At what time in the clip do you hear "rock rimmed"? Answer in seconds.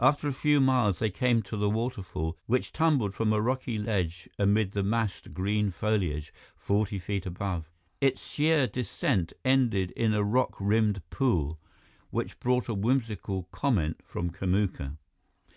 10.24-11.02